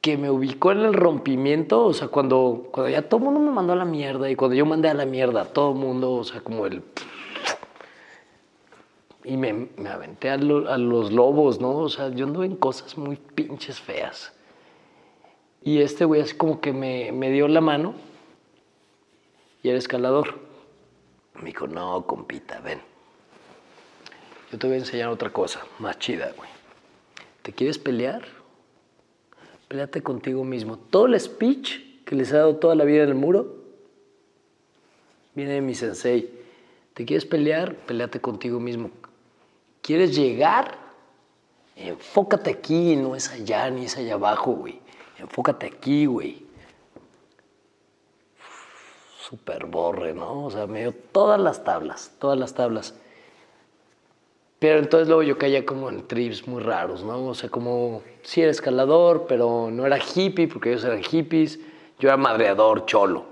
que 0.00 0.16
me 0.16 0.30
ubicó 0.30 0.70
en 0.70 0.78
el 0.82 0.94
rompimiento, 0.94 1.84
o 1.84 1.92
sea, 1.92 2.06
cuando, 2.06 2.68
cuando 2.70 2.88
ya 2.88 3.02
todo 3.02 3.18
el 3.18 3.24
mundo 3.24 3.40
me 3.40 3.50
mandó 3.50 3.72
a 3.72 3.76
la 3.76 3.84
mierda 3.84 4.30
y 4.30 4.36
cuando 4.36 4.54
yo 4.54 4.64
mandé 4.64 4.88
a 4.88 4.94
la 4.94 5.06
mierda 5.06 5.40
a 5.42 5.44
todo 5.46 5.72
el 5.72 5.78
mundo, 5.78 6.12
o 6.12 6.22
sea, 6.22 6.40
como 6.40 6.66
el... 6.66 6.84
Y 9.24 9.36
me, 9.36 9.66
aventé 9.90 10.30
a, 10.30 10.36
lo- 10.36 10.70
a 10.70 10.78
los 10.78 11.10
lobos, 11.12 11.60
¿no? 11.60 11.78
O 11.78 11.88
sea, 11.88 12.10
yo 12.10 12.26
anduve 12.26 12.46
en 12.46 12.54
cosas 12.54 12.96
muy 12.96 13.16
pinches 13.16 13.80
feas. 13.80 14.32
Y 15.64 15.80
este 15.80 16.04
güey 16.04 16.20
así 16.20 16.36
como 16.36 16.60
que 16.60 16.72
me, 16.72 17.10
me 17.10 17.32
dio 17.32 17.48
la 17.48 17.60
mano 17.60 17.94
y 19.64 19.68
era 19.68 19.78
escalador. 19.78 20.46
Me 21.40 21.50
dijo, 21.50 21.66
no, 21.66 22.06
compita, 22.06 22.60
ven. 22.60 22.80
Yo 24.50 24.58
te 24.58 24.66
voy 24.66 24.76
a 24.76 24.78
enseñar 24.80 25.08
otra 25.08 25.30
cosa, 25.30 25.60
más 25.78 25.98
chida, 25.98 26.32
güey. 26.36 26.48
¿Te 27.42 27.52
quieres 27.52 27.78
pelear? 27.78 28.22
Peleate 29.68 30.02
contigo 30.02 30.44
mismo. 30.44 30.78
Todo 30.78 31.06
el 31.06 31.20
speech 31.20 32.04
que 32.04 32.14
les 32.14 32.32
he 32.32 32.36
dado 32.36 32.56
toda 32.56 32.74
la 32.74 32.84
vida 32.84 33.02
en 33.02 33.10
el 33.10 33.14
muro 33.14 33.56
viene 35.34 35.52
de 35.52 35.60
mi 35.60 35.74
sensei. 35.74 36.30
¿Te 36.94 37.04
quieres 37.04 37.24
pelear? 37.24 37.74
Peleate 37.74 38.20
contigo 38.20 38.58
mismo. 38.58 38.90
¿Quieres 39.82 40.16
llegar? 40.16 40.76
Enfócate 41.76 42.50
aquí, 42.50 42.96
no 42.96 43.14
es 43.14 43.30
allá 43.30 43.70
ni 43.70 43.84
es 43.84 43.96
allá 43.96 44.14
abajo, 44.14 44.52
güey. 44.52 44.80
Enfócate 45.18 45.66
aquí, 45.66 46.06
güey. 46.06 46.47
Super 49.28 49.66
borre, 49.66 50.14
¿no? 50.14 50.46
O 50.46 50.50
sea, 50.50 50.66
me 50.66 50.80
dio 50.80 50.94
todas 51.12 51.38
las 51.38 51.62
tablas, 51.62 52.14
todas 52.18 52.38
las 52.38 52.54
tablas. 52.54 52.94
Pero 54.58 54.78
entonces 54.78 55.06
luego 55.06 55.22
yo 55.22 55.36
caía 55.36 55.66
como 55.66 55.90
en 55.90 56.08
trips 56.08 56.48
muy 56.48 56.62
raros, 56.62 57.04
¿no? 57.04 57.26
O 57.26 57.34
sea, 57.34 57.50
como 57.50 58.02
sí 58.22 58.40
era 58.40 58.50
escalador, 58.50 59.26
pero 59.28 59.68
no 59.70 59.84
era 59.84 59.98
hippie, 59.98 60.48
porque 60.48 60.70
ellos 60.70 60.84
eran 60.84 61.02
hippies. 61.02 61.60
Yo 61.98 62.08
era 62.08 62.16
madreador, 62.16 62.86
cholo. 62.86 63.26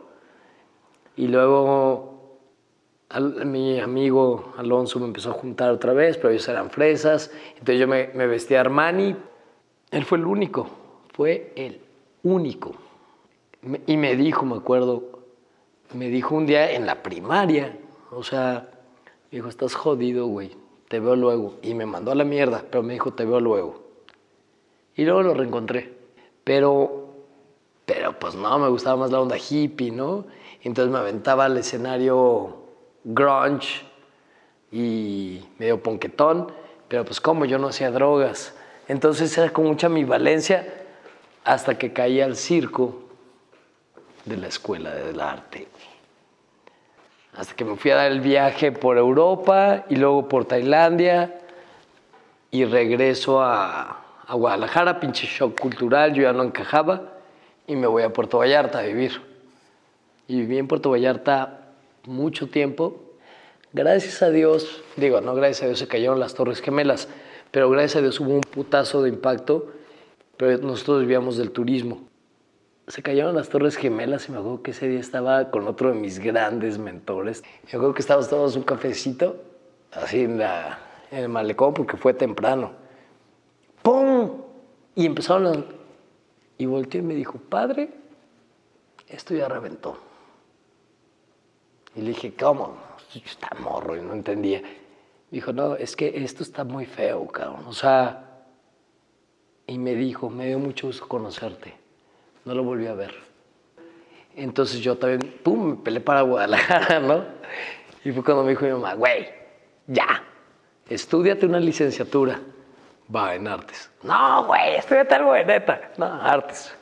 Y 1.16 1.28
luego 1.28 2.40
mi 3.46 3.80
amigo 3.80 4.52
Alonso 4.58 5.00
me 5.00 5.06
empezó 5.06 5.30
a 5.30 5.34
juntar 5.34 5.70
otra 5.70 5.94
vez, 5.94 6.18
pero 6.18 6.28
ellos 6.28 6.46
eran 6.46 6.68
fresas. 6.68 7.32
Entonces 7.52 7.80
yo 7.80 7.88
me, 7.88 8.08
me 8.08 8.26
vestía 8.26 8.60
Armani. 8.60 9.16
Él 9.90 10.04
fue 10.04 10.18
el 10.18 10.26
único, 10.26 10.68
fue 11.14 11.54
el 11.56 11.80
único. 12.22 12.74
Y 13.86 13.96
me 13.96 14.14
dijo, 14.14 14.44
me 14.44 14.56
acuerdo, 14.56 15.16
me 15.94 16.08
dijo 16.08 16.34
un 16.34 16.46
día 16.46 16.72
en 16.72 16.86
la 16.86 17.02
primaria, 17.02 17.76
o 18.10 18.22
sea, 18.22 18.68
me 19.30 19.38
dijo, 19.38 19.48
estás 19.48 19.74
jodido, 19.74 20.26
güey, 20.26 20.52
te 20.88 21.00
veo 21.00 21.16
luego. 21.16 21.58
Y 21.62 21.74
me 21.74 21.86
mandó 21.86 22.12
a 22.12 22.14
la 22.14 22.24
mierda, 22.24 22.64
pero 22.70 22.82
me 22.82 22.94
dijo, 22.94 23.12
te 23.12 23.24
veo 23.24 23.40
luego. 23.40 23.82
Y 24.94 25.04
luego 25.04 25.22
lo 25.22 25.34
reencontré. 25.34 25.92
Pero, 26.44 27.08
pero 27.84 28.18
pues 28.18 28.34
no, 28.34 28.58
me 28.58 28.68
gustaba 28.68 28.96
más 28.96 29.10
la 29.10 29.20
onda 29.20 29.36
hippie, 29.36 29.90
¿no? 29.90 30.24
Entonces 30.62 30.92
me 30.92 30.98
aventaba 30.98 31.44
al 31.44 31.56
escenario 31.56 32.56
grunge 33.04 33.84
y 34.72 35.44
medio 35.58 35.82
ponquetón, 35.82 36.52
pero 36.88 37.04
pues 37.04 37.20
como 37.20 37.44
yo 37.44 37.58
no 37.58 37.68
hacía 37.68 37.90
drogas. 37.90 38.54
Entonces 38.88 39.36
era 39.36 39.52
con 39.52 39.64
mucha 39.64 39.88
ambivalencia 39.88 40.66
hasta 41.44 41.78
que 41.78 41.92
caí 41.92 42.20
al 42.20 42.36
circo 42.36 43.05
de 44.26 44.36
la 44.36 44.48
escuela 44.48 44.94
del 44.94 45.20
arte. 45.20 45.66
Hasta 47.34 47.54
que 47.54 47.64
me 47.64 47.76
fui 47.76 47.90
a 47.90 47.96
dar 47.96 48.12
el 48.12 48.20
viaje 48.20 48.72
por 48.72 48.98
Europa 48.98 49.84
y 49.88 49.96
luego 49.96 50.28
por 50.28 50.44
Tailandia 50.44 51.38
y 52.50 52.64
regreso 52.64 53.42
a, 53.42 54.04
a 54.26 54.34
Guadalajara, 54.34 55.00
pinche 55.00 55.26
shock 55.26 55.58
cultural, 55.58 56.12
yo 56.12 56.24
ya 56.24 56.32
no 56.32 56.42
encajaba 56.42 57.14
y 57.66 57.76
me 57.76 57.86
voy 57.86 58.02
a 58.02 58.12
Puerto 58.12 58.38
Vallarta 58.38 58.80
a 58.80 58.82
vivir. 58.82 59.20
Y 60.28 60.40
viví 60.40 60.58
en 60.58 60.66
Puerto 60.66 60.90
Vallarta 60.90 61.66
mucho 62.04 62.48
tiempo. 62.48 63.02
Gracias 63.72 64.22
a 64.22 64.30
Dios, 64.30 64.82
digo, 64.96 65.20
no 65.20 65.34
gracias 65.34 65.62
a 65.62 65.66
Dios 65.66 65.78
se 65.78 65.88
cayeron 65.88 66.18
las 66.18 66.34
Torres 66.34 66.60
Gemelas, 66.60 67.08
pero 67.50 67.68
gracias 67.68 67.96
a 67.96 68.00
Dios 68.00 68.18
hubo 68.20 68.32
un 68.32 68.40
putazo 68.40 69.02
de 69.02 69.10
impacto, 69.10 69.72
pero 70.36 70.56
nosotros 70.58 71.00
vivíamos 71.00 71.36
del 71.36 71.50
turismo. 71.50 72.00
Se 72.88 73.02
cayeron 73.02 73.34
las 73.34 73.48
Torres 73.48 73.76
Gemelas 73.76 74.28
y 74.28 74.32
me 74.32 74.38
acuerdo 74.38 74.62
que 74.62 74.70
ese 74.70 74.86
día 74.86 75.00
estaba 75.00 75.50
con 75.50 75.66
otro 75.66 75.88
de 75.88 75.96
mis 75.96 76.20
grandes 76.20 76.78
mentores. 76.78 77.42
Me 77.64 77.70
acuerdo 77.70 77.94
que 77.94 78.00
estábamos 78.00 78.30
todos 78.30 78.54
un 78.54 78.62
cafecito, 78.62 79.42
así 79.90 80.20
en, 80.20 80.40
el 81.10 81.28
malecón, 81.28 81.74
porque 81.74 81.96
fue 81.96 82.14
temprano. 82.14 82.72
¡Pum! 83.82 84.40
Y 84.94 85.04
empezaron 85.04 85.46
a... 85.46 85.64
Y 86.58 86.66
volteó 86.66 87.00
y 87.00 87.04
me 87.04 87.14
dijo, 87.14 87.38
padre, 87.38 87.90
esto 89.08 89.34
ya 89.34 89.48
reventó. 89.48 89.98
Y 91.96 92.02
le 92.02 92.08
dije, 92.08 92.34
¿cómo? 92.34 92.76
Yo 93.12 93.20
estaba 93.24 93.60
morro 93.60 93.96
y 93.96 94.00
no 94.00 94.12
entendía. 94.12 94.62
Dijo, 95.30 95.52
no, 95.52 95.74
es 95.74 95.96
que 95.96 96.22
esto 96.22 96.44
está 96.44 96.62
muy 96.62 96.86
feo, 96.86 97.26
cabrón. 97.26 97.64
O 97.66 97.72
sea, 97.72 98.44
y 99.66 99.76
me 99.76 99.94
dijo, 99.96 100.30
me 100.30 100.46
dio 100.46 100.60
mucho 100.60 100.86
gusto 100.86 101.08
conocerte. 101.08 101.85
No 102.46 102.54
lo 102.54 102.62
volví 102.62 102.86
a 102.86 102.94
ver. 102.94 103.12
Entonces 104.36 104.80
yo 104.80 104.96
también, 104.96 105.40
pum, 105.42 105.70
me 105.70 105.76
peleé 105.76 106.00
para 106.00 106.22
Guadalajara, 106.22 107.00
¿no? 107.00 107.24
Y 108.04 108.12
fue 108.12 108.22
cuando 108.22 108.44
me 108.44 108.50
dijo 108.50 108.64
mi 108.64 108.70
mamá, 108.70 108.94
güey, 108.94 109.28
ya, 109.88 110.22
estudiate 110.88 111.44
una 111.44 111.58
licenciatura. 111.58 112.40
Va, 113.14 113.34
en 113.34 113.48
artes. 113.48 113.90
No, 114.02 114.46
güey, 114.46 114.76
estudiate 114.76 115.14
algo 115.14 115.32
de 115.32 115.44
neta. 115.44 115.92
No, 115.96 116.06
artes. 116.06 116.72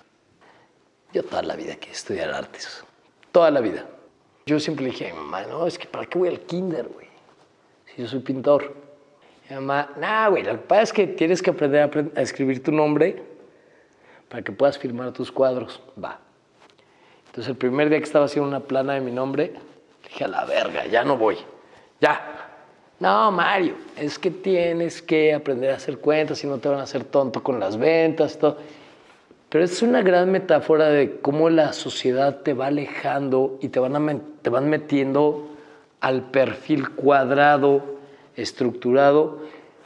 Yo 1.12 1.22
toda 1.22 1.42
la 1.42 1.56
vida 1.56 1.76
quise 1.76 1.92
estudiar 1.92 2.30
artes. 2.30 2.84
Toda 3.32 3.50
la 3.50 3.60
vida. 3.60 3.86
Yo 4.46 4.60
siempre 4.60 4.84
le 4.84 4.90
dije 4.90 5.10
a 5.10 5.14
mi 5.14 5.20
mamá, 5.20 5.42
no, 5.42 5.66
es 5.66 5.78
que 5.78 5.86
¿para 5.86 6.04
qué 6.04 6.18
voy 6.18 6.28
al 6.28 6.40
kinder, 6.40 6.88
güey? 6.88 7.08
Si 7.86 8.02
yo 8.02 8.08
soy 8.08 8.20
pintor. 8.20 8.74
Mi 9.48 9.56
mamá, 9.56 9.90
nah, 9.96 10.28
güey, 10.28 10.42
lo 10.42 10.52
que 10.52 10.58
pasa 10.58 10.82
es 10.82 10.92
que 10.92 11.06
tienes 11.06 11.40
que 11.40 11.50
aprender 11.50 11.82
a, 11.82 12.18
a 12.20 12.22
escribir 12.22 12.62
tu 12.62 12.70
nombre 12.70 13.33
para 14.28 14.42
que 14.42 14.52
puedas 14.52 14.78
firmar 14.78 15.12
tus 15.12 15.30
cuadros. 15.30 15.80
Va. 16.02 16.18
Entonces 17.26 17.50
el 17.50 17.56
primer 17.56 17.88
día 17.88 17.98
que 17.98 18.04
estaba 18.04 18.26
haciendo 18.26 18.48
una 18.48 18.60
plana 18.60 18.94
de 18.94 19.00
mi 19.00 19.10
nombre, 19.10 19.54
dije, 20.04 20.24
a 20.24 20.28
la 20.28 20.44
verga, 20.44 20.86
ya 20.86 21.04
no 21.04 21.16
voy. 21.16 21.36
Ya. 22.00 22.34
No, 23.00 23.32
Mario, 23.32 23.74
es 23.96 24.18
que 24.18 24.30
tienes 24.30 25.02
que 25.02 25.34
aprender 25.34 25.72
a 25.72 25.76
hacer 25.76 25.98
cuentas 25.98 26.42
y 26.44 26.46
no 26.46 26.58
te 26.58 26.68
van 26.68 26.78
a 26.78 26.84
hacer 26.84 27.04
tonto 27.04 27.42
con 27.42 27.58
las 27.58 27.76
ventas 27.76 28.38
todo. 28.38 28.58
Pero 29.48 29.64
es 29.64 29.82
una 29.82 30.02
gran 30.02 30.32
metáfora 30.32 30.88
de 30.88 31.20
cómo 31.20 31.48
la 31.48 31.72
sociedad 31.72 32.42
te 32.42 32.54
va 32.54 32.66
alejando 32.66 33.58
y 33.60 33.68
te 33.68 33.78
van, 33.78 33.96
a 33.96 34.18
te 34.42 34.50
van 34.50 34.68
metiendo 34.68 35.48
al 36.00 36.22
perfil 36.22 36.90
cuadrado, 36.90 37.82
estructurado. 38.36 39.38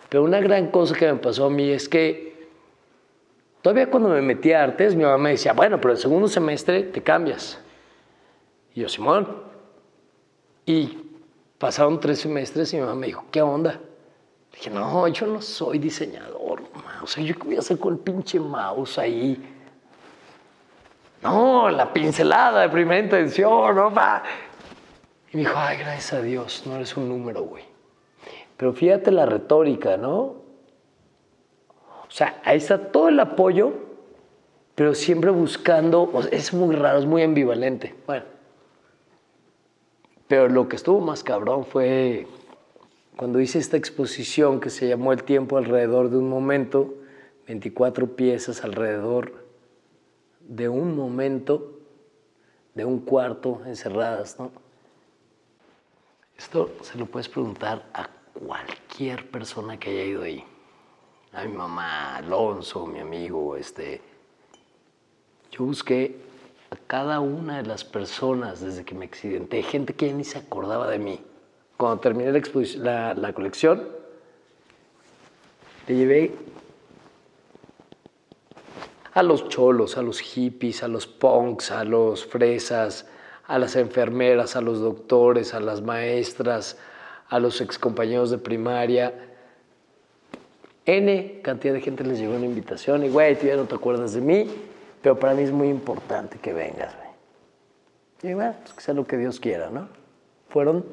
Pero 0.09 0.25
una 0.25 0.41
gran 0.41 0.69
cosa 0.69 0.95
que 0.95 1.13
me 1.13 1.19
pasó 1.19 1.47
a 1.47 1.51
mí 1.51 1.69
es 1.71 1.89
que 1.89 2.28
todavía 3.69 3.91
cuando 3.91 4.09
me 4.09 4.23
metí 4.23 4.51
a 4.55 4.63
artes, 4.63 4.95
mi 4.95 5.05
mamá 5.05 5.19
me 5.19 5.31
decía, 5.33 5.53
bueno, 5.53 5.79
pero 5.79 5.93
el 5.93 5.99
segundo 5.99 6.27
semestre 6.27 6.85
te 6.85 7.03
cambias. 7.03 7.61
Y 8.75 8.81
yo, 8.81 8.89
Simón. 8.89 9.29
Y 10.65 10.99
pasaron 11.59 12.01
tres 12.01 12.21
semestres 12.21 12.73
y 12.73 12.77
mi 12.77 12.83
mamá 12.83 12.95
me 12.95 13.09
dijo, 13.09 13.27
¿qué 13.31 13.43
onda? 13.43 13.79
Dije, 14.55 14.71
no, 14.71 15.07
yo 15.09 15.27
no 15.27 15.43
soy 15.43 15.79
diseñador, 15.79 16.63
o 17.03 17.07
sea, 17.07 17.23
¿yo 17.23 17.35
qué 17.35 17.43
voy 17.45 17.57
a 17.57 17.59
hacer 17.59 17.79
con 17.79 17.93
el 17.93 17.99
pinche 17.99 18.41
mouse 18.41 18.99
ahí? 18.99 19.39
No, 21.23 21.69
la 21.69 21.93
pincelada 21.93 22.63
de 22.63 22.71
primera 22.71 23.05
intención, 23.05 23.77
no, 23.77 23.93
va. 23.93 24.23
Y 25.31 25.37
me 25.37 25.43
dijo, 25.43 25.53
ay, 25.59 25.77
gracias 25.77 26.15
a 26.15 26.23
Dios, 26.23 26.63
no 26.65 26.77
eres 26.77 26.97
un 26.97 27.07
número, 27.07 27.43
güey. 27.43 27.65
Pero 28.57 28.73
fíjate 28.73 29.11
la 29.11 29.27
retórica, 29.27 29.99
¿no? 29.99 30.37
O 32.09 32.11
sea, 32.11 32.41
ahí 32.45 32.57
está 32.57 32.91
todo 32.91 33.09
el 33.09 33.21
apoyo, 33.21 33.73
pero 34.75 34.95
siempre 34.95 35.31
buscando, 35.31 36.11
o 36.13 36.23
sea, 36.23 36.31
es 36.31 36.55
muy 36.55 36.75
raro, 36.75 36.99
es 36.99 37.07
muy 37.07 37.23
ambivalente. 37.23 37.95
Bueno, 38.07 38.25
pero 40.27 40.49
lo 40.49 40.69
que 40.69 40.77
estuvo 40.77 41.01
más 41.01 41.23
cabrón 41.23 41.65
fue 41.65 42.27
cuando 43.17 43.41
hice 43.41 43.59
esta 43.59 43.77
exposición 43.77 44.61
que 44.61 44.71
se 44.71 44.89
llamó 44.89 45.13
El 45.13 45.25
tiempo 45.25 45.59
alrededor 45.59 46.11
de 46.11 46.19
un 46.19 46.29
momento, 46.29 46.95
24 47.47 48.15
piezas 48.15 48.63
alrededor 48.63 49.33
de 50.41 50.69
un 50.69 50.97
momento, 50.97 51.79
de 52.75 52.85
un 52.85 53.01
cuarto 53.01 53.63
encerradas, 53.67 54.39
¿no? 54.39 54.53
Esto 56.37 56.71
se 56.83 56.97
lo 56.97 57.07
puedes 57.07 57.29
preguntar 57.29 57.85
a 57.93 58.09
cualquier 58.33 59.29
persona 59.31 59.79
que 59.79 59.91
haya 59.91 60.05
ido 60.05 60.23
ahí. 60.23 60.45
A 61.39 61.45
mi 61.45 61.57
mamá, 61.57 62.17
Alonso, 62.17 62.85
mi 62.85 62.99
amigo, 62.99 63.57
este. 63.57 64.01
Yo 65.53 65.67
busqué 65.67 66.17
a 66.69 66.77
cada 66.89 67.21
una 67.21 67.59
de 67.59 67.63
las 67.63 67.85
personas 67.85 68.61
desde 68.61 68.85
que 68.85 68.97
me 68.97 69.05
accidenté, 69.05 69.63
gente 69.63 69.95
que 69.95 70.09
ya 70.09 70.15
ni 70.15 70.25
se 70.25 70.39
acordaba 70.39 70.91
de 70.91 70.99
mí. 70.99 71.21
Cuando 71.77 72.01
terminé 72.01 72.33
la, 72.33 72.41
la, 72.79 73.15
la 73.15 73.33
colección, 73.33 73.87
le 75.87 75.95
llevé 75.95 76.35
a 79.15 79.23
los 79.23 79.49
cholos, 79.49 79.97
a 79.97 80.03
los 80.03 80.19
hippies, 80.19 80.83
a 80.83 80.89
los 80.89 81.07
punks, 81.07 81.71
a 81.71 81.85
los 81.85 82.27
fresas, 82.27 83.07
a 83.47 83.61
las 83.61 83.77
enfermeras, 83.77 84.57
a 84.57 84.61
los 84.61 84.81
doctores, 84.81 85.55
a 85.55 85.61
las 85.61 85.83
maestras, 85.83 86.79
a 87.29 87.39
los 87.39 87.61
excompañeros 87.61 88.33
de 88.33 88.39
primaria. 88.39 89.28
N 90.89 91.41
cantidad 91.43 91.75
de 91.75 91.83
gente 91.83 92.03
les 92.03 92.19
llegó 92.19 92.35
una 92.35 92.47
invitación 92.47 93.05
y, 93.05 93.11
güey, 93.11 93.39
tú 93.39 93.47
ya 93.47 93.57
no 93.57 93.67
te 93.67 93.75
acuerdas 93.75 94.15
de 94.15 94.23
mí, 94.23 94.49
pero 95.03 95.19
para 95.19 95.35
mí 95.35 95.43
es 95.43 95.53
muy 95.53 95.69
importante 95.69 96.39
que 96.39 96.55
vengas, 96.55 96.97
güey. 96.97 98.31
Y 98.33 98.35
bueno, 98.35 98.55
pues 98.63 98.73
que 98.73 98.81
sea 98.81 98.95
lo 98.95 99.07
que 99.07 99.19
Dios 99.19 99.39
quiera, 99.39 99.69
¿no? 99.69 99.91
Fueron 100.49 100.87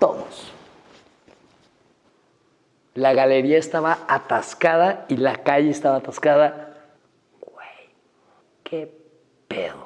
todos. 0.00 0.50
La 2.94 3.12
galería 3.12 3.58
estaba 3.58 3.98
atascada 4.08 5.04
y 5.08 5.18
la 5.18 5.42
calle 5.42 5.68
estaba 5.68 5.96
atascada. 5.96 6.74
Güey, 7.42 7.90
qué 8.62 8.90
pedo. 9.48 9.84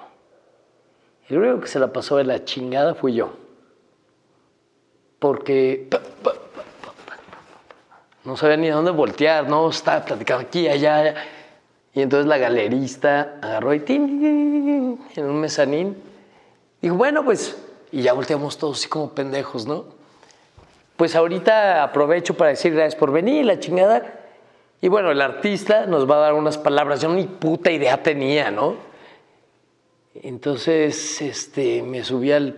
El 1.28 1.38
único 1.38 1.61
que 1.62 1.66
se 1.66 1.81
la 1.81 1.92
pasó 1.92 2.18
de 2.18 2.24
la 2.24 2.44
chingada 2.44 2.94
fui 2.94 3.14
yo. 3.14 3.33
Porque 5.18 5.88
no 8.24 8.37
sabía 8.37 8.57
ni 8.57 8.68
a 8.68 8.74
dónde 8.74 8.90
voltear, 8.90 9.48
no, 9.48 9.70
estaba 9.70 10.04
platicando 10.04 10.46
aquí, 10.46 10.68
allá, 10.68 10.96
allá. 10.96 11.14
Y 11.94 12.02
entonces 12.02 12.26
la 12.26 12.38
galerista 12.38 13.38
agarró 13.40 13.74
y 13.74 13.83
en 13.87 15.24
un 15.24 15.40
mezanín. 15.40 15.96
Dijo, 16.81 16.94
bueno, 16.94 17.24
pues, 17.24 17.57
y 17.90 18.02
ya 18.02 18.12
volteamos 18.12 18.59
todos 18.59 18.78
así 18.78 18.88
como 18.88 19.11
pendejos, 19.11 19.66
¿no? 19.66 19.87
Pues 20.96 21.14
ahorita 21.16 21.83
aprovecho 21.83 22.35
para 22.35 22.50
decir 22.50 22.74
gracias 22.74 22.96
por 22.96 23.12
venir, 23.12 23.44
la 23.46 23.59
chingada. 23.59 24.14
Y 24.81 24.88
bueno, 24.88 25.11
el 25.11 25.20
artista 25.20 25.87
nos 25.87 26.09
va 26.09 26.16
a 26.16 26.18
dar 26.18 26.35
unas 26.35 26.59
palabras. 26.59 27.00
Yo 27.00 27.09
ni 27.09 27.24
puta 27.24 27.70
idea 27.70 28.02
tenía, 28.02 28.50
¿no? 28.50 28.76
Entonces, 30.14 31.20
este, 31.20 31.83
me 31.83 32.04
subí 32.04 32.33
al 32.33 32.57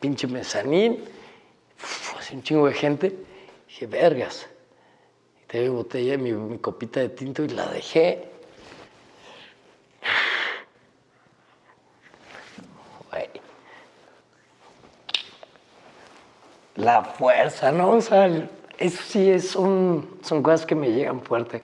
pinche 0.00 0.26
mezanín, 0.26 1.04
uf, 1.82 2.18
así 2.18 2.34
un 2.34 2.42
chingo 2.42 2.66
de 2.66 2.74
gente. 2.74 3.16
Dije, 3.68 3.86
vergas. 3.86 4.46
Mi 5.54 5.68
botella, 5.68 6.18
mi, 6.18 6.32
mi 6.32 6.58
copita 6.58 6.98
de 6.98 7.10
tinto 7.10 7.44
y 7.44 7.48
la 7.48 7.66
dejé. 7.66 8.28
La 16.74 17.04
fuerza, 17.04 17.70
¿no? 17.70 17.90
O 17.90 18.00
sea, 18.00 18.26
eso 18.78 19.02
sí 19.04 19.30
es 19.30 19.54
un, 19.54 20.18
son 20.24 20.42
cosas 20.42 20.66
que 20.66 20.74
me 20.74 20.90
llegan 20.90 21.22
fuerte. 21.22 21.62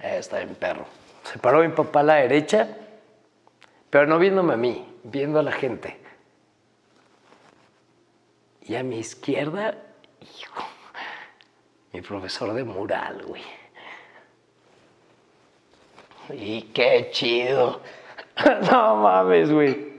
Eh, 0.00 0.16
está 0.18 0.38
bien 0.38 0.56
perro. 0.56 0.86
Se 1.22 1.38
paró 1.38 1.60
mi 1.60 1.68
papá 1.68 2.00
a 2.00 2.02
la 2.02 2.14
derecha, 2.16 2.76
pero 3.90 4.06
no 4.06 4.18
viéndome 4.18 4.54
a 4.54 4.56
mí, 4.56 4.84
viendo 5.04 5.38
a 5.38 5.44
la 5.44 5.52
gente. 5.52 5.96
Y 8.62 8.74
a 8.74 8.82
mi 8.82 8.98
izquierda, 8.98 9.78
hijo, 10.20 10.64
mi 11.94 12.00
profesor 12.00 12.52
de 12.52 12.64
mural, 12.64 13.22
güey. 13.24 13.42
Y 16.32 16.62
qué 16.62 17.08
chido. 17.12 17.80
no 18.72 18.96
mames, 18.96 19.52
güey. 19.52 19.94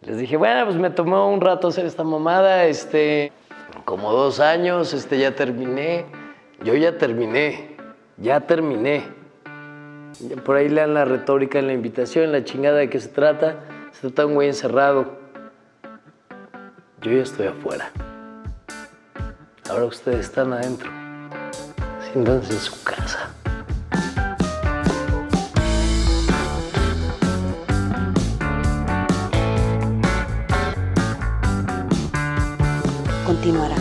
Les 0.00 0.18
dije, 0.18 0.36
bueno, 0.36 0.64
pues 0.64 0.76
me 0.76 0.90
tomó 0.90 1.32
un 1.32 1.40
rato 1.40 1.68
hacer 1.68 1.86
esta 1.86 2.02
mamada, 2.02 2.64
este, 2.64 3.30
como 3.84 4.12
dos 4.12 4.40
años, 4.40 4.92
este, 4.92 5.18
ya 5.18 5.36
terminé. 5.36 6.04
Yo 6.64 6.74
ya 6.74 6.98
terminé, 6.98 7.76
ya 8.16 8.40
terminé. 8.40 9.04
Por 10.44 10.56
ahí 10.56 10.68
lean 10.68 10.94
la 10.94 11.04
retórica 11.04 11.60
en 11.60 11.68
la 11.68 11.74
invitación, 11.74 12.32
la 12.32 12.42
chingada 12.42 12.78
de 12.78 12.90
qué 12.90 12.98
se 12.98 13.08
trata. 13.08 13.60
Se 13.92 14.08
trata 14.08 14.22
de 14.22 14.28
un 14.28 14.34
güey 14.34 14.48
encerrado. 14.48 15.16
Yo 17.02 17.12
ya 17.12 17.22
estoy 17.22 17.46
afuera. 17.46 17.92
Ahora 19.72 19.86
ustedes 19.86 20.26
están 20.26 20.52
adentro. 20.52 20.90
Siéntanse 22.12 22.52
en 22.52 22.60
su 22.60 22.82
casa. 22.84 23.30
Continuará. 33.24 33.76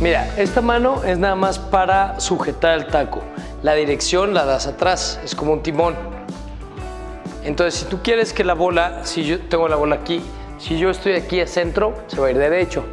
Mira, 0.00 0.32
esta 0.36 0.60
mano 0.60 1.02
es 1.02 1.18
nada 1.18 1.34
más 1.34 1.58
para 1.58 2.20
sujetar 2.20 2.78
el 2.78 2.86
taco. 2.86 3.24
La 3.64 3.74
dirección 3.74 4.34
la 4.34 4.44
das 4.44 4.68
atrás, 4.68 5.18
es 5.24 5.34
como 5.34 5.52
un 5.52 5.64
timón. 5.64 6.13
Entonces, 7.44 7.80
si 7.80 7.84
tú 7.86 8.00
quieres 8.02 8.32
que 8.32 8.42
la 8.42 8.54
bola, 8.54 9.04
si 9.04 9.24
yo 9.24 9.38
tengo 9.38 9.68
la 9.68 9.76
bola 9.76 9.96
aquí, 9.96 10.22
si 10.58 10.78
yo 10.78 10.88
estoy 10.88 11.12
aquí 11.12 11.40
a 11.40 11.46
centro, 11.46 11.94
se 12.06 12.18
va 12.18 12.28
a 12.28 12.30
ir 12.30 12.38
derecho. 12.38 12.84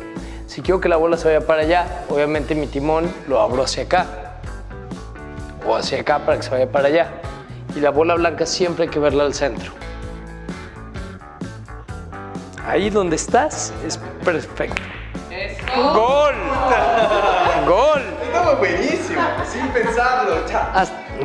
Si 0.45 0.61
quiero 0.61 0.81
que 0.81 0.89
la 0.89 0.97
bola 0.97 1.15
se 1.15 1.29
vaya 1.29 1.47
para 1.47 1.61
allá, 1.61 2.03
obviamente 2.09 2.53
mi 2.53 2.67
timón 2.67 3.09
lo 3.29 3.39
abro 3.39 3.63
hacia 3.63 3.83
acá. 3.83 4.05
O 5.65 5.73
hacia 5.73 6.01
acá 6.01 6.19
para 6.25 6.37
que 6.37 6.43
se 6.43 6.49
vaya 6.49 6.69
para 6.69 6.89
allá. 6.89 7.11
Y 7.75 7.79
la 7.79 7.91
bola 7.91 8.15
blanca 8.15 8.45
siempre 8.45 8.83
hay 8.83 8.89
que 8.89 8.99
verla 8.99 9.23
al 9.23 9.33
centro. 9.33 9.71
Ahí 12.67 12.89
donde 12.89 13.15
estás 13.15 13.71
es 13.87 13.97
perfecto. 14.25 14.81
¡Gol! 15.93 16.35
¡Gol! 17.65 18.01
Estaba 18.21 18.55
buenísimo, 18.55 19.21
sin 19.49 19.67
pensarlo. 19.69 20.35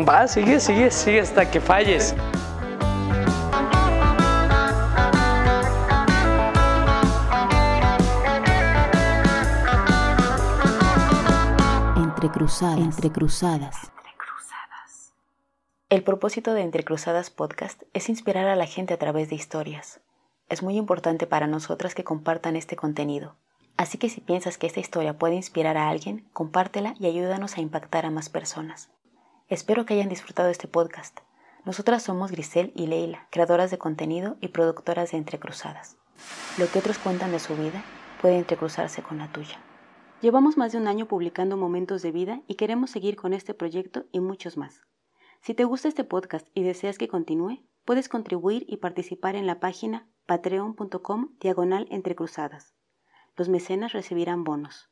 Va, 0.09 0.29
sigue, 0.29 0.61
sigue, 0.61 0.93
sigue 0.93 1.21
hasta 1.21 1.51
que 1.51 1.61
falles. 1.61 2.15
Cruzadas. 12.37 12.79
Entre 12.79 13.09
cruzadas. 13.09 13.90
El 15.88 16.03
propósito 16.03 16.53
de 16.53 16.61
Entre 16.61 16.85
Cruzadas 16.85 17.31
Podcast 17.31 17.85
es 17.94 18.11
inspirar 18.11 18.46
a 18.46 18.57
la 18.57 18.66
gente 18.66 18.92
a 18.92 18.99
través 18.99 19.31
de 19.31 19.37
historias. 19.37 20.01
Es 20.51 20.62
muy 20.62 20.77
importante 20.77 21.27
para 21.27 21.46
nosotras 21.46 21.94
que 21.94 22.05
compartan 22.05 22.55
este 22.55 22.77
contenido. 22.77 23.37
Así 23.79 23.96
que 23.96 24.11
si 24.11 24.20
piensas 24.20 24.59
que 24.59 24.66
esta 24.66 24.81
historia 24.81 25.16
puede 25.16 25.35
inspirar 25.35 25.79
a 25.79 25.88
alguien, 25.88 26.29
compártela 26.35 26.94
y 27.01 27.07
ayúdanos 27.07 27.57
a 27.57 27.62
impactar 27.62 28.05
a 28.05 28.11
más 28.11 28.29
personas. 28.29 28.90
Espero 29.49 29.87
que 29.87 29.94
hayan 29.94 30.11
disfrutado 30.11 30.51
este 30.51 30.68
podcast. 30.68 31.20
Nosotras 31.64 32.03
somos 32.03 32.33
Grisel 32.33 32.70
y 32.75 32.87
Leila, 32.87 33.29
creadoras 33.31 33.70
de 33.70 33.79
contenido 33.79 34.37
y 34.42 34.49
productoras 34.49 35.12
de 35.12 35.16
Entrecruzadas. 35.16 35.96
Lo 36.59 36.70
que 36.70 36.81
otros 36.81 36.99
cuentan 36.99 37.33
de 37.33 37.38
su 37.38 37.57
vida 37.57 37.83
puede 38.20 38.37
entrecruzarse 38.37 39.03
con 39.03 39.16
la 39.16 39.33
tuya. 39.33 39.59
Llevamos 40.22 40.57
más 40.57 40.72
de 40.72 40.79
un 40.79 40.88
año 40.88 41.07
publicando 41.07 41.59
momentos 41.59 42.00
de 42.00 42.11
vida 42.11 42.42
y 42.46 42.55
queremos 42.55 42.90
seguir 42.90 43.16
con 43.16 43.35
este 43.35 43.52
proyecto 43.52 44.07
y 44.12 44.20
muchos 44.20 44.57
más. 44.57 44.81
Si 45.42 45.52
te 45.52 45.64
gusta 45.64 45.88
este 45.88 46.05
podcast 46.05 46.48
y 46.55 46.62
deseas 46.62 46.96
que 46.96 47.07
continúe, 47.07 47.61
puedes 47.85 48.09
contribuir 48.09 48.64
y 48.66 48.79
participar 48.79 49.37
en 49.37 49.46
la 49.46 49.61
página 49.61 50.09
patreon.com 50.24 51.37
diagonal 51.38 51.87
entrecruzadas. 51.90 52.74
Los 53.37 53.50
mecenas 53.50 53.92
recibirán 53.92 54.42
bonos. 54.42 54.90